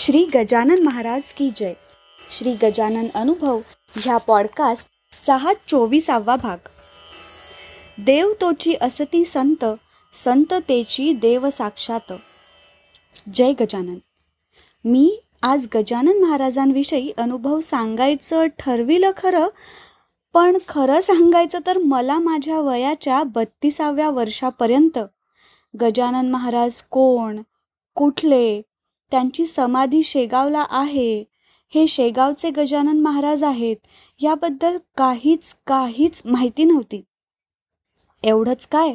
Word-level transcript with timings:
श्री 0.00 0.24
गजानन 0.34 0.82
महाराज 0.82 1.32
की 1.32 1.50
जय. 1.56 1.72
श्री 2.38 2.54
गजानन 2.62 3.06
अनुभव 3.14 3.60
ह्या 3.96 4.16
पॉडकास्टचा 4.16 5.36
हा 5.36 5.52
चोवीसावा 5.68 6.36
भाग. 6.36 6.56
देव 7.98 8.32
तोची 8.40 8.74
असती 8.80 9.24
संत 9.24 9.64
संत 10.24 10.54
तेची 10.54 11.12
देव 11.12 11.50
साक्षात. 11.50 12.12
जय 13.34 13.52
गजानन. 13.52 13.98
मी 14.84 15.20
आज 15.42 15.66
गजानन 15.74 16.20
महाराजांविषयी 16.20 17.12
अनुभव 17.18 17.60
सांगायचं 17.60 18.46
ठरविलं 18.58 19.10
खरं 19.16 19.48
पण 20.34 20.58
खरं 20.68 21.00
सांगायचं 21.00 21.58
तर 21.66 21.78
मला 21.78 22.18
माझ्या 22.18 22.60
वयाच्या 22.60 23.22
बत्तीसाव्या 23.22 24.10
वर्षापर्यंत 24.10 24.98
गजानन 25.80 26.30
महाराज 26.30 26.82
कोण 26.82 27.42
कुठले 27.94 28.62
त्यांची 29.10 29.46
समाधी 29.46 30.02
शेगावला 30.02 30.66
आहे. 30.70 31.24
हे 31.74 31.86
शेगावचे 31.86 32.50
गजानन 32.50 33.00
महाराज 33.00 33.44
आहेत. 33.44 33.76
याबद्दल 34.20 34.76
काहीच 34.96 35.56
काहीच 35.66 36.22
माहिती 36.24 36.64
नव्हती. 36.64 37.02
एवढंच 38.22 38.66
काय? 38.66 38.94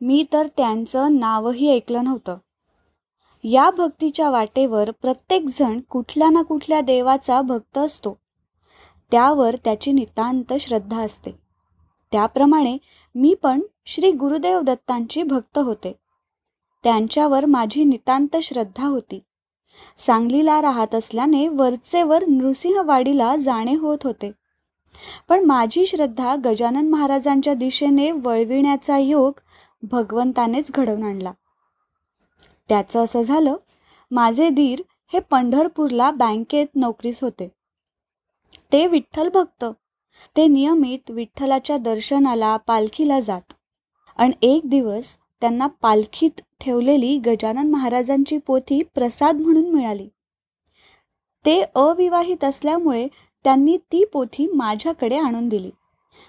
मी 0.00 0.24
तर 0.32 0.46
त्यांचं 0.56 1.18
नावही 1.18 1.70
ऐकलं 1.70 2.04
नव्हतं. 2.04 2.36
या 3.44 3.70
भक्तीच्या 3.70 4.30
वाटेवर 4.30 4.90
प्रत्येकजण 4.90 5.80
कुठल्या 5.80 6.30
ना 6.30 6.42
कुठल्या 6.42 6.80
देवाचा 6.80 7.40
भक्त 7.40 7.78
असतो. 7.78 8.18
त्यावर 9.10 9.56
त्याची 9.64 9.92
नितांत 9.92 10.52
श्रद्धा 10.60 11.02
असते. 11.02 11.30
त्याप्रमाणे 12.12 12.76
मी 13.14 13.34
पण 13.34 13.62
श्री 13.86 14.12
गुरुदेव 14.12 14.60
दत्तांची 14.60 15.22
भक्त 15.22 15.58
होते. 15.58 15.92
त्यांच्यावर 16.84 17.46
माझी 17.46 17.84
नितांत 17.84 18.36
श्रद्धा 18.42 18.86
होती. 18.86 19.20
सांगलीला 19.98 20.62
राहत 20.62 20.94
असल्याने 20.94 21.48
वरचेवर 21.48 22.24
नृसिंहवाडीला 22.28 23.36
जाणे 23.36 23.74
होत 23.74 23.98
होते. 24.04 24.32
पण 25.28 25.44
माझी 25.44 25.86
श्रद्धा 25.86 26.36
गजानन 26.44 26.88
महाराजांच्या 26.88 27.54
दिशेने 27.54 28.10
वळविण्याचा 28.10 28.98
योग 28.98 29.32
भगवंतानेच 29.82 30.70
घडवून 30.72 31.02
आणला. 31.02 31.32
त्याचं 32.68 33.04
असं 33.04 33.22
झालं 33.22 33.56
माझे 34.10 34.48
दीर 34.48 34.82
हे 35.12 35.20
पंढरपूरला 35.20 36.10
बँकेत 36.10 36.66
नोकरीस 36.74 37.22
होते. 37.22 37.48
ते 38.72 38.86
विठ्ठल 38.86 39.28
भक्त. 39.28 39.64
ते 40.36 40.46
नियमित 40.46 41.10
विठ्ठलाच्या 41.10 41.76
दर्शनाला 41.76 42.56
पालखीला 42.56 43.20
जात. 43.20 43.52
आणि 44.16 44.32
एक 44.42 44.62
दिवस 44.64 45.04
त्यांना 45.40 45.66
पालखीत 45.66 46.40
ठेवलेली 46.62 47.18
गजानन 47.18 47.70
महाराजांची 47.70 48.38
पोथी 48.38 48.80
प्रसाद 48.94 49.36
म्हणून 49.36 49.70
मिळाली. 49.74 50.08
ते 51.46 51.60
अविवाहित 51.74 52.44
असल्यामुळे 52.44 53.08
त्यांनी 53.44 53.76
ती 53.76 54.04
पोथी 54.04 54.46
माझ्याकडे 54.46 55.16
आणून 55.16 55.48
दिली. 55.48 55.70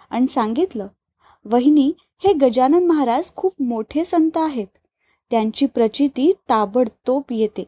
आणि 0.09 0.27
सांगितलं 0.27 0.87
वहिनी 1.45 1.91
हे 1.99 2.33
गजानन 2.33 2.85
महाराज 2.85 3.31
खूप 3.35 3.61
मोठे 3.61 4.05
संत 4.05 4.37
आहेत. 4.37 4.67
त्यांची 5.31 5.65
प्रचिती 5.65 6.31
ताबडतोब 6.49 7.23
येते. 7.31 7.63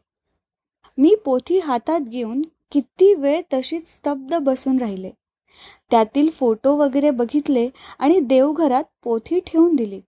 मी 0.98 1.16
पोथी 1.26 1.60
हातात 1.60 2.00
घेऊन 2.00 2.42
किती 2.72 3.14
वेळ 3.14 3.42
तशीच 3.54 3.88
स्तब्ध 3.88 4.38
बसून 4.38 4.78
राहिले. 4.78 5.12
त्यातील 5.92 6.30
फोटो 6.30 6.76
वगैरे 6.76 7.10
बघितले 7.10 7.70
आणि 8.00 8.20
देवघरात 8.20 8.84
पोथी 9.04 9.40
ठेवून 9.40 9.76
दिली. 9.76 10.02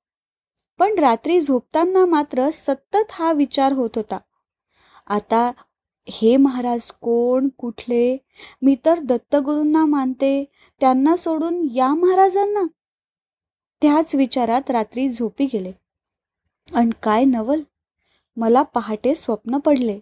पण 0.78 1.00
रात्री 1.00 1.42
झोपताना 1.42 2.06
मात्र 2.06 2.50
सतत 2.50 2.98
हा 3.12 3.32
विचार 3.32 3.72
होत 3.72 3.90
होता. 3.96 4.18
आता 5.08 5.52
हे 6.10 6.38
महाराज 6.38 6.92
कोण 6.92 7.48
कुठले? 7.58 8.18
मी 8.62 8.76
तर 8.86 9.00
दत्तगुरूंना 9.00 9.86
मानते 9.86 10.46
त्यांना 10.80 11.16
सोडून 11.16 11.68
या 11.76 11.94
महाराजांना? 11.94 12.68
त्याच 13.82 14.16
विचारात 14.16 14.72
रात्री 14.72 15.10
झोपी 15.10 15.46
गेले. 15.54 15.72
अन 16.74 16.90
काय 17.04 17.24
नवल? 17.24 17.62
मला 18.38 18.64
पहाटे 18.64 19.16
स्वप्न 19.16 19.58
पडले. 19.58 20.00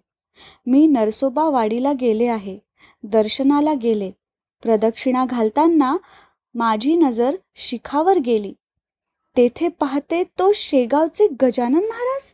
मी 0.67 0.87
नरसोबा 0.87 1.43
वाडीला 1.43 1.93
गेले 1.93 2.27
आहे 2.27 2.59
दर्शनाला 3.03 3.73
गेले. 3.73 4.11
प्रदक्षिणा 4.63 5.25
घालताना 5.25 5.97
माझी 6.55 6.95
नजर 6.95 7.35
शिखावर 7.55 8.17
गेली. 8.17 8.53
तेथे 9.37 9.67
पाहते 9.67 10.23
तो 10.23 10.51
शेगावचे 10.55 11.27
गजानन 11.41 11.85
महाराज? 11.85 12.33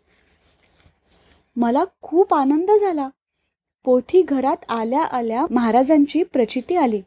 मला 1.55 1.83
खूप 2.01 2.33
आनंद 2.33 2.71
झाला. 2.71 3.09
पोथी 3.83 4.21
घरात 4.21 4.71
आल्या 4.71 5.03
आल्या 5.03 5.45
महाराजांची 5.51 6.23
प्रचिती 6.23 6.75
आली. 6.75 7.01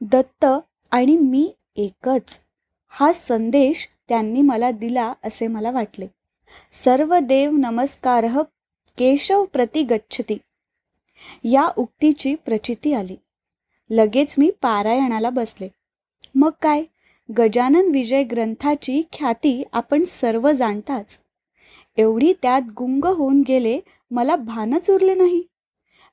दत्त 0.00 0.46
आणि 0.90 1.16
मी 1.16 1.54
एकच. 1.76 2.40
हा 2.88 3.12
संदेश 3.12 3.88
त्यांनी 4.08 4.42
मला 4.42 4.70
दिला 4.70 5.12
असे 5.24 5.46
मला 5.46 5.70
वाटले. 5.70 6.06
सर्व 6.72 7.18
देव 7.18 7.50
नमस्कार 7.50 8.26
केशव 8.98 9.44
प्रति 9.44 9.82
गच्छती. 9.82 10.38
या 11.44 11.70
उक्तीची 11.76 12.34
प्रचिती 12.34 12.92
आली. 12.92 13.16
लगेच 13.90 14.34
मी 14.38 14.50
पारायणाला 14.62 15.30
बसले. 15.30 15.68
मग 16.34 16.50
काय? 16.62 16.82
गजानन 17.28 17.90
विजय 17.90 18.22
ग्रंथाची 18.22 19.02
ख्याती 19.12 19.62
आपण 19.72 20.04
सर्व 20.04 20.52
जाणताच. 20.52 21.18
एवढी 21.96 22.32
त्यात 22.42 22.62
गुंग 22.76 23.04
होऊन 23.04 23.42
गेले 23.48 23.80
मला 24.10 24.36
भानच 24.36 24.90
उरले 24.90 25.14
नाही. 25.14 25.42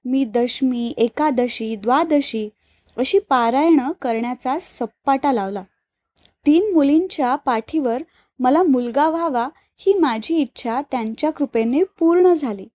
मी 0.06 0.26
दशमी 0.26 0.94
एकादशी 0.98 1.76
द्वादशी 1.76 2.50
अशी 2.98 3.20
पारायणं 3.20 3.92
करण्याचा 4.02 4.58
सप्पाटा 4.62 5.32
लावला. 5.32 5.64
तीन 6.46 6.74
मुलींच्या 6.74 7.36
पाठीवर 7.36 8.04
मला 8.40 8.64
मुलगा 8.64 9.10
व्हावा 9.10 9.48
ही 9.78 9.94
माझी 9.94 10.38
इच्छा 10.38 10.82
त्यांच्या 10.92 11.32
कृपेने 11.32 11.84
पूर्ण 12.00 12.34
झाली. 12.34 12.68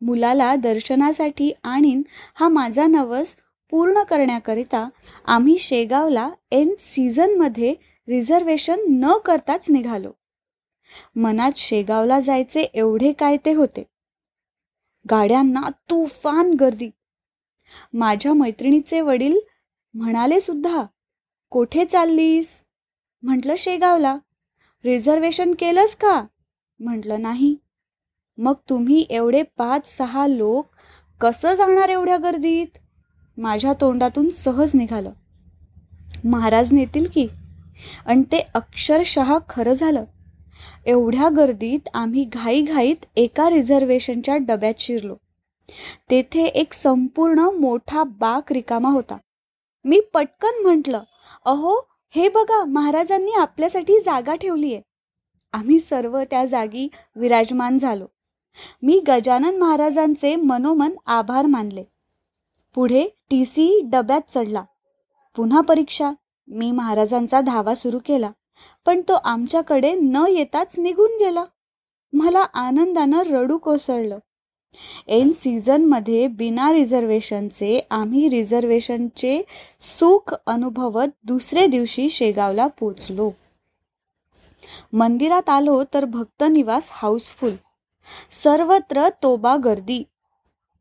मुलाला 0.00 0.56
दर्शनासाठी 0.56 1.52
आणीन 1.62 2.02
हा 2.34 2.48
माझा 2.48 2.86
नवस 2.86 3.36
पूर्ण 3.74 4.02
करण्याकरिता 4.02 4.88
आम्ही 5.24 5.58
शेगावला 5.58 6.30
एन 6.50 6.74
सीझनमध्ये 6.78 7.74
रिझर्वेशन 8.08 8.80
न 8.88 9.12
करताच 9.24 9.70
निघालो. 9.70 10.12
मनात 11.16 11.52
शेगावला 11.56 12.20
जायचे 12.20 12.62
एवढे 12.62 13.12
काय 13.12 13.36
ते 13.36 13.52
होते. 13.52 13.84
गाड्यांना 15.10 15.60
तुफान 15.90 16.54
गर्दी. 16.60 16.90
माझ्या 17.92 18.32
मैत्रिणीचे 18.32 19.00
वडील 19.00 19.38
म्हणाले 19.94 20.40
सुद्धा 20.40 20.82
कोठे 21.50 21.84
चाललीस? 21.84 22.62
म्हटलं 23.22 23.54
शेगावला. 23.58 24.16
रिझर्वेशन 24.84 25.54
केलंस 25.58 25.94
का? 25.94 26.26
म्हटलं 26.78 27.22
नाही. 27.22 27.56
मग 28.36 28.54
तुम्ही 28.68 29.06
एवढे 29.10 29.42
पाच 29.42 29.96
सहा 29.96 30.26
लोक 30.26 30.66
कसं 31.20 31.54
जाणार 31.54 31.88
एवढ्या 31.88 32.16
गर्दीत? 32.16 32.66
माझ्या 33.36 33.72
तोंडातून 33.80 34.28
सहज 34.28 34.70
निघालं. 34.74 35.12
महाराज 36.24 36.72
नेतील 36.72 37.08
की? 37.14 37.28
आणि 38.06 38.22
ते 38.22 38.40
अक्षरशः 38.54 39.38
खरं 39.48 39.72
झालं. 39.72 40.04
एवढ्या 40.86 41.28
गर्दीत 41.28 41.88
आम्ही 41.94 42.24
घाईघाईत 42.24 43.04
एका 43.16 43.50
रिझर्वेशनच्या 43.50 44.36
डब्यात 44.36 44.74
शिरलो. 44.78 45.16
तेथे 46.10 46.44
एक 46.44 46.72
संपूर्ण 46.72 47.38
मोठा 47.38 48.02
बाक 48.02 48.52
रिकामा 48.52 48.88
होता. 48.88 49.16
मी 49.84 50.00
पटकन 50.00 50.62
म्हटलं 50.62 51.00
अहो 51.44 51.88
हे 52.10 52.28
बघा 52.28 52.64
महाराजांनी 52.64 53.32
आपल्यासाठी 53.32 54.00
जागा 54.00 54.34
ठेवली 54.34 54.74
आहे 54.74 54.82
आम्ही 55.52 55.80
सर्व 55.80 56.22
त्या 56.30 56.44
जागी 56.44 56.88
विराजमान 57.16 57.78
झालो. 57.78 58.06
मी 58.82 59.02
गजानन 59.08 59.56
महाराजांचे 59.56 60.36
मनोमन 60.36 60.90
आभार 61.06 61.46
मानले. 61.46 61.84
पुढे 62.74 63.04
टी 63.30 63.44
सी 63.44 63.80
डब्यात 63.84 64.20
चढला. 64.34 64.64
पुन्हा 65.36 65.60
परीक्षा. 65.60 66.12
मी 66.48 66.70
महाराजांचा 66.70 67.40
धावा 67.40 67.74
सुरू 67.74 67.98
केला 68.06 68.30
पण 68.86 69.00
तो 69.00 69.12
आमच्याकडे 69.24 69.94
न 69.94 70.24
येताच 70.30 70.78
निघून 70.78 71.10
गेला. 71.20 71.44
मला 72.12 72.40
आनंदानं 72.40 73.22
रडू 73.22 73.58
कोसळलं. 73.58 74.18
एन 75.06 75.32
सीझनमध्ये 75.32 76.26
बिना 76.26 76.72
रिझर्वेशनचे 76.72 77.80
आम्ही 77.90 78.30
रिझर्वेशनचे 78.30 79.42
सुख 79.80 80.34
अनुभवत 80.46 81.08
दुसरे 81.24 81.66
दिवशी 81.66 82.10
शेगावला 82.10 82.66
पोचलो. 82.66 83.30
मंदिरात 84.92 85.48
आलो 85.48 85.84
तर 85.94 86.04
भक्तनिवास 86.04 86.88
हाऊसफुल. 86.90 87.54
सर्वत्र 88.30 89.08
तोबा 89.22 89.56
गर्दी 89.56 90.02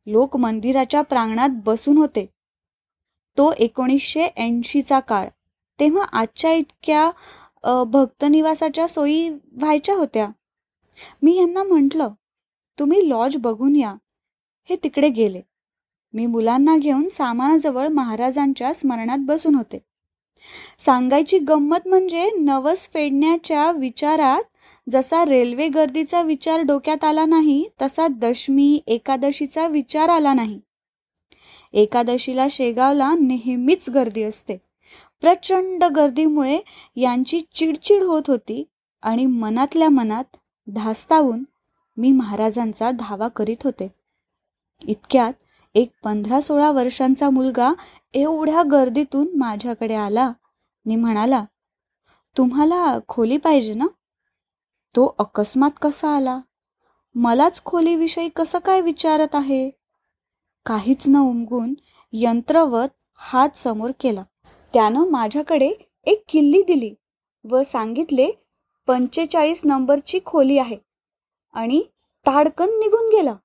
लोक 0.06 0.36
मंदिराच्या 0.38 1.02
प्रांगणात 1.02 1.50
बसून 1.66 1.98
होते. 1.98 2.26
तो 3.38 3.52
एकोणीसशे 3.58 4.28
ऐंशीचा 4.38 5.00
काळ. 5.00 5.28
तेव्हा 5.80 6.06
आजच्या 6.20 6.52
इतक्या 6.54 7.10
भक्तनिवासाच्या 7.88 8.88
सोयी 8.88 9.30
व्हायच्या 9.30 9.96
होत्या. 9.96 10.28
मी 11.22 11.36
यांना 11.38 11.64
म्हटलं 11.64 12.10
तुम्ही 12.80 13.10
लॉज 13.10 13.38
बघून 13.38 13.76
या. 13.76 13.96
हे 14.70 14.76
तिकडे 14.84 15.10
गेले. 15.10 15.42
मी 16.14 16.26
मुलांना 16.26 16.78
घेऊन 16.78 17.08
सामानाजवळ 17.10 17.88
महाराजांच्या 17.88 18.74
स्मरणात 18.74 19.18
बसून 19.20 19.56
होते. 19.56 19.80
सांगायची 20.80 21.40
गंमत 21.40 21.88
म्हणजे 21.88 22.30
नवस 22.40 22.90
फेडण्याच्या 22.94 23.72
विचारात 23.72 24.44
जसा 24.90 25.26
रेल्वे 25.26 25.68
गर्दीचा 25.68 26.22
विचार 26.22 26.62
डोक्यात 26.62 27.04
आला 27.04 27.26
नाही 27.26 27.70
तसा 27.82 28.08
दशमी 28.08 28.82
एकादशीचा 28.88 29.68
विचार 29.68 30.10
आला 30.10 30.34
नाही. 30.34 30.60
एकादशीला 31.74 32.48
शेगावला 32.50 33.14
नेहमीच 33.20 33.90
गर्दी 33.90 34.24
असते. 34.24 34.58
प्रचंड 35.22 35.84
गर्दीमुळे 35.84 36.60
यांची 36.96 37.42
चिडचिड 37.56 38.02
होत 38.02 38.24
होती 38.28 38.64
आणि 39.02 39.26
मनातल्या 39.26 39.90
मनात 39.90 40.38
धास्तावून 40.68 41.44
मी 41.98 42.12
महाराजांचा 42.12 42.92
धावा 42.92 43.28
करीत 43.28 43.64
होते. 43.64 43.88
इतक्यात 44.88 45.34
एक 45.76 45.92
पंधरा 46.04 46.42
सोळा 46.42 46.72
वर्षांचा 46.72 47.30
मुलगा 47.30 47.74
एवढ्या 48.14 48.64
गर्दीतून 48.72 49.38
माझ्याकडे 49.38 49.96
आला. 49.96 50.26
आणि 50.86 50.96
म्हणाला 50.96 51.46
तुम्हाला 52.38 53.00
खोली 53.08 53.38
पाहिजे 53.38 53.74
ना? 53.74 53.86
तो 54.96 55.16
अकस्मात 55.20 55.72
कसा 55.82 56.16
आला? 56.16 56.40
मलाच 57.16 57.62
खोलीविषयी 57.66 58.30
कसं 58.30 58.60
काय 58.60 58.82
विचारत 58.82 59.36
आहे? 59.36 59.70
काहीच 60.66 61.08
न 61.08 61.16
उमगून 61.16 61.74
यंत्रवत 62.12 62.88
हात 63.16 63.58
समोर 63.58 63.92
केला. 64.00 64.24
त्यानं 64.74 65.10
माझ्याकडे 65.10 65.72
एक 66.06 66.24
किल्ली 66.28 66.62
दिली 66.62 66.96
व 67.50 67.64
सांगितले 67.64 68.32
पंचेचाळीस 68.88 69.62
नंबरची 69.66 70.20
खोली 70.26 70.58
आहे. 70.58 70.78
आणि 71.54 71.84
ताडकन 72.28 72.66
निघून 72.66 73.18
गेला. 73.18 73.36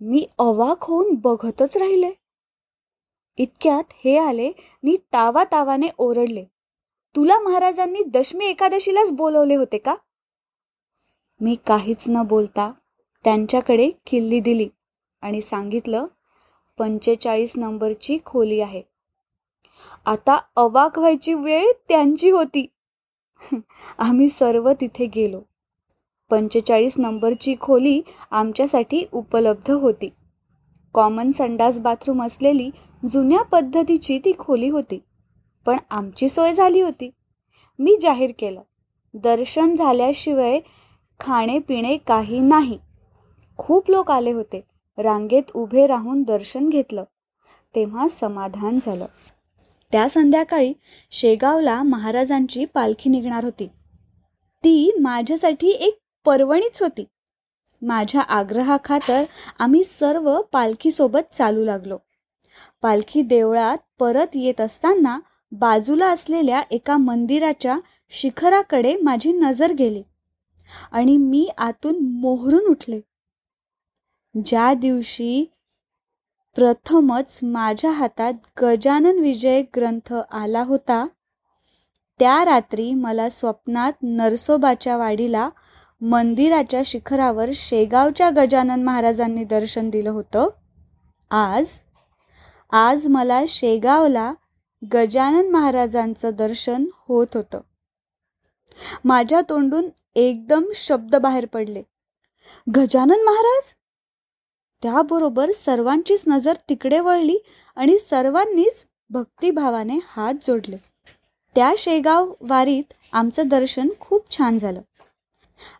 मी 0.00 0.26
अवाक 0.38 0.84
होऊन 0.84 1.14
बघतच 1.14 1.76
राहिले. 1.76 2.10
इतक्यात 3.38 3.84
हे 4.04 4.18
आले 4.18 4.52
नि 4.82 4.96
तावा 5.12 5.44
तावाने 5.44 5.88
ओरडले. 5.98 6.44
तुला 7.16 7.38
महाराजांनी 7.40 8.02
दशमी 8.02 8.46
एकादशीलाच 8.46 9.10
बोलवले 9.12 9.54
होते 9.54 9.78
का? 9.78 9.94
मी 11.40 11.56
काहीच 11.66 12.04
न 12.08 12.22
बोलता 12.22 12.72
त्यांच्याकडे 13.24 13.90
किल्ली 14.06 14.40
दिली 14.40 14.68
आणि 15.20 15.40
सांगितलं 15.40 16.06
पंचेचाळीस 16.78 17.52
नंबरची 17.56 18.18
खोली 18.24 18.60
आहे. 18.60 18.82
आता 20.06 20.38
अवाक 20.56 20.98
व्हायची 20.98 21.34
वेळ 21.34 21.72
त्यांची 21.88 22.30
होती. 22.30 22.66
आम्ही 23.98 24.28
सर्व 24.28 24.72
तिथे 24.72 25.06
गेलो. 25.06 25.42
पंचेचाळीस 26.30 26.94
नंबरची 26.98 27.54
खोली 27.60 28.00
आमच्यासाठी 28.30 29.04
उपलब्ध 29.12 29.70
होती. 29.70 30.08
कॉमन 30.94 31.30
संडास 31.30 31.78
बाथरूम 31.80 32.22
असलेली 32.22 32.70
जुन्या 33.02 33.42
पद्धतीची 33.42 34.18
ती 34.18 34.32
खोली 34.38 34.68
होती 34.68 34.98
पण 35.66 35.78
आमची 35.90 36.28
सोय 36.28 36.52
झाली 36.52 36.80
होती. 36.80 37.10
मी 37.78 37.96
जाहीर 38.02 38.32
केलं 38.38 38.62
दर्शन 39.14 39.74
झाल्याशिवाय 39.74 40.60
खाणेपिणे 41.20 41.96
काही 41.96 42.40
नाही. 42.40 42.78
खूप 43.58 43.90
लोक 43.90 44.10
आले 44.10 44.32
होते 44.32 44.60
रांगेत 44.98 45.50
उभे 45.54 45.86
राहून 45.86 46.22
दर्शन 46.22 46.68
घेतलं. 46.68 47.04
तेव्हा 47.74 48.08
समाधान 48.08 48.78
झालं. 48.82 49.06
त्या 49.92 50.08
संध्याकाळी 50.08 50.72
शेगावला 51.10 51.82
महाराजांची 51.82 52.64
पालखी 52.64 53.10
निघणार 53.10 53.44
होती. 53.44 53.66
ती 54.64 54.90
माझ्यासाठी 55.00 55.68
एक 55.70 55.98
पर्वणीच 56.26 56.82
होती. 56.82 57.04
माझ्या 57.82 58.20
आग्रहाखातर 58.20 59.24
आम्ही 59.58 59.82
सर्व 59.84 60.40
पालखीसोबत 60.52 61.34
चालू 61.34 61.64
लागलो. 61.64 61.98
पालखी 62.82 63.22
देवळात 63.22 63.78
परत 63.98 64.34
येत 64.34 64.60
असताना 64.60 65.18
बाजूला 65.52 66.06
असलेल्या 66.06 66.62
एका 66.70 66.96
मंदिराच्या 66.96 67.78
शिखराकडे 68.12 68.96
माझी 68.96 69.32
नजर 69.32 69.72
गेली 69.72 70.02
आणि 70.92 71.16
मी 71.16 71.48
आतून 71.58 71.98
मोहरून 72.20 72.66
उठले. 72.66 73.00
ज्या 74.34 74.72
दिवशी 74.74 75.44
प्रथमच 76.56 77.38
माझ्या 77.42 77.90
हातात 77.90 78.32
गजानन 78.62 79.18
विजय 79.18 79.62
ग्रंथ 79.76 80.12
आला 80.14 80.62
होता 80.62 81.06
त्या 82.20 82.44
रात्री 82.44 82.92
मला 82.94 83.28
स्वप्नात 83.28 83.92
नरसोबाच्या 84.02 84.96
वाडीला 84.96 85.48
मंदिराच्या 86.00 86.82
शिखरावर 86.84 87.50
शेगावच्या 87.54 88.30
गजानन 88.30 88.82
महाराजांनी 88.84 89.44
दर्शन 89.44 89.90
दिलं 89.90 90.10
होतं. 90.10 90.48
आज 91.30 91.66
आज 92.70 93.08
मला 93.08 93.44
शेगावला 93.48 94.32
गजानन 94.92 95.50
महाराजांचं 95.50 96.30
दर्शन 96.34 96.84
होत 97.08 97.26
होतं. 97.34 97.60
माझ्या 99.04 99.40
तोंडून 99.48 99.88
एकदम 100.14 100.64
शब्द 100.74 101.16
बाहेर 101.16 101.46
पडले. 101.46 101.82
गजानन 102.76 103.24
महाराज? 103.24 103.72
त्याबरोबर 104.82 105.50
सर्वांचीच 105.50 106.24
नजर 106.26 106.54
तिकडे 106.68 107.00
वळली 107.00 107.38
आणि 107.76 107.98
सर्वांनीच 107.98 108.86
भक्तिभावाने 109.10 109.98
हात 110.06 110.34
जोडले. 110.42 110.76
त्या 111.54 111.74
शेगाव 111.78 112.32
वारीत 112.40 112.92
आमचं 113.12 113.48
दर्शन 113.48 113.88
खूप 114.00 114.36
छान 114.38 114.58
झालं. 114.58 114.80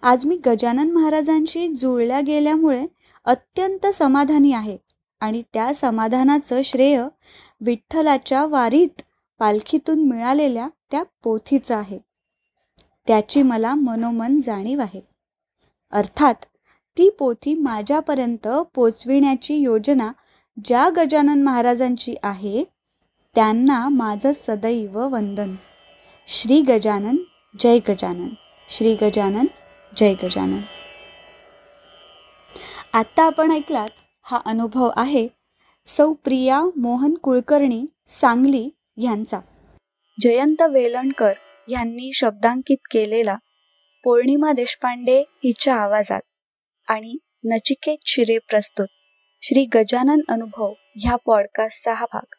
आज 0.02 0.24
मी 0.24 0.38
गजानन 0.46 0.90
महाराजांशी 0.90 1.68
जुळल्या 1.68 2.20
गेल्यामुळे 2.20 2.86
अत्यंत 3.24 3.86
समाधानी 3.86 4.52
आहे 4.52 4.76
आणि 5.20 5.42
त्या 5.54 5.74
समाधानाचं 5.74 6.62
श्रेय 6.62 7.04
विठ्ठलाच्या 7.60 8.46
वारीत 8.46 9.02
पालखीतून 9.38 10.08
मिळालेल्या 10.08 10.68
त्या 10.90 11.02
पोथीचं 11.22 11.74
आहे. 11.74 11.98
त्याची 13.06 13.42
मला 13.42 13.74
मनोमन 13.74 14.40
जाणीव 14.40 14.80
आहे. 14.80 15.00
अर्थात 15.92 16.34
ती 16.98 17.10
पोथी 17.10 17.54
माझ्यापर्यंत 17.54 18.48
पोचविण्याची 18.74 19.54
योजना 19.54 20.12
ज्या 20.64 20.88
गजानन 20.96 21.42
महाराजांची 21.42 22.14
आहे 22.22 22.64
त्यांना 23.34 23.88
माझं 23.88 24.32
सदैव 24.34 25.08
वंदन. 25.08 25.54
श्री 26.28 26.60
गजानन 26.60 27.16
जय 27.60 27.78
गजानन. 27.88 28.28
श्री 28.68 28.96
गजानन 29.02 29.46
जय 29.96 30.14
गजानन. 30.14 30.60
आत्ता 32.92 33.22
आपण 33.24 33.52
ऐकलात 33.52 33.88
हा 34.22 34.40
अनुभव 34.44 34.90
आहे 34.96 35.28
सौ 35.86 36.12
प्रिया 36.12 36.60
मोहन 36.76 37.14
कुलकर्णी 37.14 37.84
सांगली 38.08 38.68
ह्यांचा 38.96 39.40
जयंत 40.20 40.62
वेलणकर 40.62 41.32
यांनी 41.68 42.10
शब्दांकित 42.14 42.76
केलेला 42.90 43.36
पौर्णिमा 44.04 44.52
देशपांडे 44.52 45.20
हिच्या 45.20 45.74
आवाजात 45.74 46.20
आणि 46.88 47.16
नचिकेत 47.44 47.96
शिरे 48.06 48.38
प्रस्तुत 48.38 48.86
श्री 49.42 49.64
गजानन 49.74 50.20
अनुभव 50.28 50.72
ह्या 50.96 51.16
पॉडकास्टचा 51.16 51.94
हा 51.94 52.06
भाग. 52.12 52.34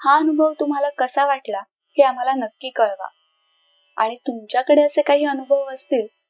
हा 0.00 0.16
अनुभव 0.16 0.52
तुम्हाला 0.60 0.88
कसा 0.88 1.26
वाटला 1.26 1.58
हे 1.88 2.02
आम्हाला 2.02 2.32
नक्की 2.32 2.70
कळवा. 2.70 3.08
आणि 3.96 4.14
तुमच्याकडे 4.14 4.82
असे 4.82 5.02
काही 5.02 5.24
अनुभव 5.24 5.64
असतील 5.64 6.06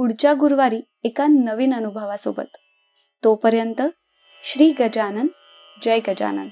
पुढच्या 0.00 0.32
गुरुवारी 0.32 0.80
एका 1.04 1.26
नवीन 1.26 1.74
अनुभवासोबत. 1.74 2.56
तोपर्यंत 3.24 3.82
श्री 4.44 4.72
गजानन 4.80 5.26
जय 5.82 6.00
गजानन. 6.08 6.48